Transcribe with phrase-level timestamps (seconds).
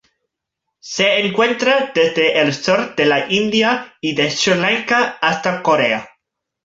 [0.79, 6.09] Se encuentra desde el sur de la India y de Sri Lanka hasta Corea.